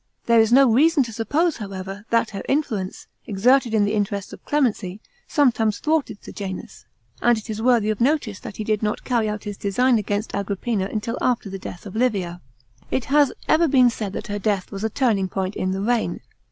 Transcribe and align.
There 0.25 0.39
is 0.39 0.51
reason 0.51 1.03
to 1.03 1.13
suppose, 1.13 1.57
however, 1.57 2.05
that 2.09 2.31
her 2.31 2.41
influence, 2.49 3.05
exerted 3.27 3.71
in 3.75 3.85
the 3.85 3.93
interests 3.93 4.33
of 4.33 4.43
clemency, 4.45 4.99
sometimes 5.27 5.77
thwarted 5.77 6.23
Sejanus, 6.23 6.85
and 7.21 7.37
it 7.37 7.51
is 7.51 7.61
worthy 7.61 7.91
of 7.91 8.01
notice 8.01 8.39
that 8.39 8.57
he 8.57 8.63
did 8.63 8.81
not 8.81 9.03
carry 9.03 9.29
out 9.29 9.43
his 9.43 9.57
design 9.57 9.99
against 9.99 10.31
Agrippina 10.33 10.89
until 10.91 11.19
after 11.21 11.51
the 11.51 11.59
death 11.59 11.85
of 11.85 11.95
Livia. 11.95 12.41
It 12.89 13.05
has 13.13 13.31
even 13.47 13.69
been 13.69 13.91
said 13.91 14.13
that 14.13 14.25
her 14.25 14.39
death 14.39 14.71
was 14.71 14.83
a 14.83 14.89
turning 14.89 15.29
point 15.29 15.55
m 15.55 15.71
the 15.71 15.81
reign. 15.81 16.21